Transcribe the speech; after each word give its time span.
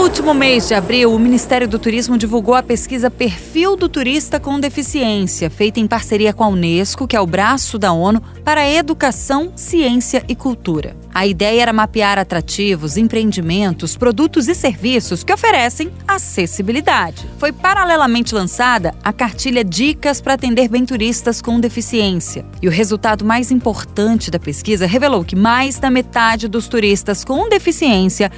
No 0.00 0.04
último 0.04 0.32
mês 0.32 0.66
de 0.66 0.72
abril, 0.72 1.12
o 1.12 1.18
Ministério 1.18 1.68
do 1.68 1.78
Turismo 1.78 2.16
divulgou 2.16 2.54
a 2.54 2.62
pesquisa 2.62 3.10
Perfil 3.10 3.76
do 3.76 3.86
Turista 3.86 4.40
com 4.40 4.58
Deficiência, 4.58 5.50
feita 5.50 5.78
em 5.78 5.86
parceria 5.86 6.32
com 6.32 6.42
a 6.42 6.48
Unesco, 6.48 7.06
que 7.06 7.14
é 7.14 7.20
o 7.20 7.26
braço 7.26 7.78
da 7.78 7.92
ONU 7.92 8.22
para 8.42 8.66
Educação, 8.66 9.52
Ciência 9.54 10.24
e 10.26 10.34
Cultura. 10.34 10.96
A 11.12 11.26
ideia 11.26 11.62
era 11.62 11.72
mapear 11.72 12.18
atrativos, 12.18 12.96
empreendimentos, 12.96 13.96
produtos 13.96 14.48
e 14.48 14.54
serviços 14.54 15.22
que 15.22 15.32
oferecem 15.32 15.92
acessibilidade. 16.08 17.28
Foi 17.36 17.52
paralelamente 17.52 18.34
lançada 18.34 18.94
a 19.02 19.12
cartilha 19.12 19.62
Dicas 19.62 20.20
para 20.20 20.34
atender 20.34 20.68
bem 20.68 20.86
turistas 20.86 21.42
com 21.42 21.60
deficiência. 21.60 22.46
E 22.62 22.68
o 22.68 22.70
resultado 22.70 23.24
mais 23.24 23.50
importante 23.50 24.30
da 24.30 24.38
pesquisa 24.38 24.86
revelou 24.86 25.24
que 25.24 25.36
mais 25.36 25.78
da 25.78 25.90
metade 25.90 26.48
dos 26.48 26.68
turistas 26.68 27.24
com 27.24 27.48
deficiência, 27.48 28.30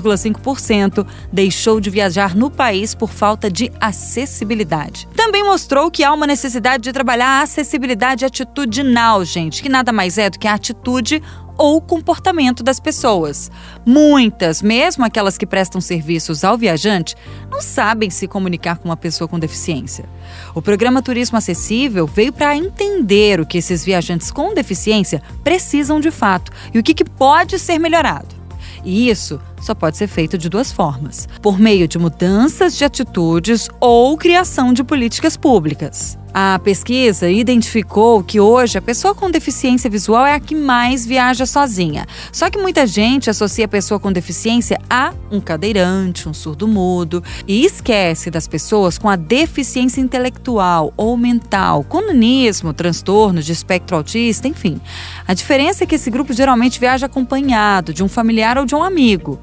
53,5%, 0.00 1.06
deixou 1.32 1.80
de 1.80 1.90
viajar 1.90 2.34
no 2.34 2.50
país 2.50 2.94
por 2.94 3.10
falta 3.10 3.50
de 3.50 3.70
acessibilidade. 3.80 5.08
Também 5.14 5.44
mostrou 5.44 5.90
que 5.90 6.04
há 6.04 6.12
uma 6.12 6.26
necessidade 6.26 6.84
de 6.84 6.92
trabalhar 6.92 7.40
a 7.40 7.42
acessibilidade 7.42 8.24
atitudinal, 8.24 9.24
gente, 9.24 9.62
que 9.62 9.68
nada 9.68 9.92
mais 9.92 10.18
é 10.18 10.30
do 10.30 10.38
que 10.38 10.48
a 10.48 10.54
atitude 10.54 10.88
atitude 10.88 11.22
ou 11.56 11.80
comportamento 11.80 12.62
das 12.62 12.78
pessoas. 12.78 13.50
Muitas, 13.84 14.62
mesmo 14.62 15.04
aquelas 15.04 15.36
que 15.36 15.46
prestam 15.46 15.80
serviços 15.80 16.44
ao 16.44 16.56
viajante, 16.56 17.16
não 17.50 17.60
sabem 17.60 18.10
se 18.10 18.28
comunicar 18.28 18.78
com 18.78 18.88
uma 18.88 18.96
pessoa 18.96 19.26
com 19.26 19.40
deficiência. 19.40 20.08
O 20.54 20.62
programa 20.62 21.02
Turismo 21.02 21.36
Acessível 21.36 22.06
veio 22.06 22.32
para 22.32 22.56
entender 22.56 23.40
o 23.40 23.46
que 23.46 23.58
esses 23.58 23.84
viajantes 23.84 24.30
com 24.30 24.54
deficiência 24.54 25.20
precisam 25.42 25.98
de 25.98 26.12
fato 26.12 26.52
e 26.72 26.78
o 26.78 26.82
que, 26.82 26.94
que 26.94 27.04
pode 27.04 27.58
ser 27.58 27.78
melhorado. 27.80 28.38
E 28.84 29.10
isso 29.10 29.40
só 29.60 29.74
pode 29.74 29.96
ser 29.96 30.06
feito 30.06 30.38
de 30.38 30.48
duas 30.48 30.72
formas: 30.72 31.28
por 31.42 31.58
meio 31.58 31.88
de 31.88 31.98
mudanças 31.98 32.76
de 32.76 32.84
atitudes 32.84 33.68
ou 33.80 34.16
criação 34.16 34.72
de 34.72 34.84
políticas 34.84 35.36
públicas. 35.36 36.18
A 36.32 36.58
pesquisa 36.58 37.30
identificou 37.30 38.22
que 38.22 38.38
hoje 38.38 38.76
a 38.76 38.82
pessoa 38.82 39.14
com 39.14 39.30
deficiência 39.30 39.88
visual 39.88 40.26
é 40.26 40.34
a 40.34 40.40
que 40.40 40.54
mais 40.54 41.06
viaja 41.06 41.46
sozinha. 41.46 42.06
Só 42.30 42.50
que 42.50 42.58
muita 42.58 42.86
gente 42.86 43.30
associa 43.30 43.64
a 43.64 43.68
pessoa 43.68 43.98
com 43.98 44.12
deficiência 44.12 44.78
a 44.90 45.12
um 45.32 45.40
cadeirante, 45.40 46.28
um 46.28 46.34
surdo-mudo 46.34 47.24
e 47.46 47.64
esquece 47.64 48.30
das 48.30 48.46
pessoas 48.46 48.98
com 48.98 49.08
a 49.08 49.16
deficiência 49.16 50.00
intelectual 50.00 50.92
ou 50.96 51.16
mental, 51.16 51.82
com 51.82 52.06
nanismo, 52.06 52.74
transtorno 52.74 53.42
de 53.42 53.52
espectro 53.52 53.96
autista, 53.96 54.46
enfim. 54.46 54.80
A 55.26 55.32
diferença 55.32 55.84
é 55.84 55.86
que 55.86 55.94
esse 55.94 56.10
grupo 56.10 56.32
geralmente 56.32 56.78
viaja 56.78 57.06
acompanhado 57.06 57.94
de 57.94 58.04
um 58.04 58.08
familiar 58.08 58.58
ou 58.58 58.66
de 58.66 58.74
um 58.74 58.82
amigo. 58.84 59.40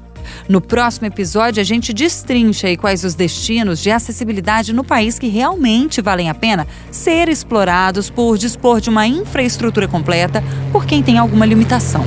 No 0.48 0.60
próximo 0.60 1.06
episódio, 1.06 1.60
a 1.60 1.64
gente 1.64 1.92
destrincha 1.92 2.66
aí 2.66 2.76
quais 2.76 3.04
os 3.04 3.14
destinos 3.14 3.80
de 3.80 3.90
acessibilidade 3.90 4.72
no 4.72 4.84
país 4.84 5.18
que 5.18 5.28
realmente 5.28 6.00
valem 6.00 6.30
a 6.30 6.34
pena 6.34 6.66
ser 6.90 7.28
explorados 7.28 8.10
por 8.10 8.38
dispor 8.38 8.80
de 8.80 8.90
uma 8.90 9.06
infraestrutura 9.06 9.88
completa 9.88 10.42
por 10.72 10.86
quem 10.86 11.02
tem 11.02 11.18
alguma 11.18 11.46
limitação. 11.46 12.04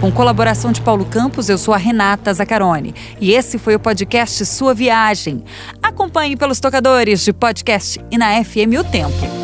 Com 0.00 0.10
colaboração 0.10 0.72
de 0.72 0.80
Paulo 0.80 1.04
Campos, 1.04 1.50
eu 1.50 1.58
sou 1.58 1.74
a 1.74 1.76
Renata 1.76 2.32
Zacarone 2.32 2.94
e 3.20 3.32
esse 3.32 3.58
foi 3.58 3.74
o 3.74 3.80
podcast 3.80 4.46
Sua 4.46 4.72
Viagem. 4.72 5.44
Acompanhe 5.82 6.36
pelos 6.36 6.58
tocadores 6.58 7.22
de 7.22 7.34
podcast 7.34 8.00
e 8.10 8.16
na 8.16 8.42
FM 8.42 8.80
O 8.80 8.84
Tempo. 8.84 9.39